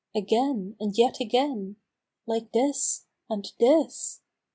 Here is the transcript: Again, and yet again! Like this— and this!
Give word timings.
Again, 0.15 0.77
and 0.79 0.97
yet 0.97 1.19
again! 1.19 1.75
Like 2.25 2.53
this— 2.53 3.05
and 3.29 3.45
this! 3.59 4.19